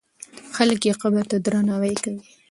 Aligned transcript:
خلک 0.55 0.81
یې 0.87 0.93
قبر 1.01 1.23
ته 1.31 1.37
درناوی 1.45 1.95
کوي. 2.03 2.21